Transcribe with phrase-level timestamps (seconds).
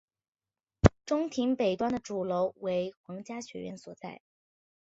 [1.05, 4.19] 中庭北端的主楼为皇家学院所在。